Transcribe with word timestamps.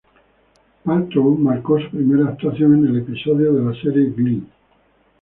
Paltrow 0.83 1.37
marcó 1.37 1.79
su 1.79 1.91
primera 1.91 2.29
actuación 2.29 2.73
en 2.73 2.89
un 2.89 2.97
episodio 2.97 3.53
de 3.53 3.63
la 3.63 3.79
serie 3.83 4.09
"Glee". 4.09 4.43